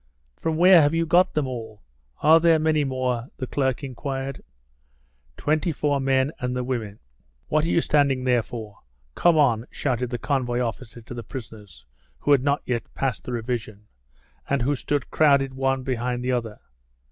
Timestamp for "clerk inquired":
3.45-4.41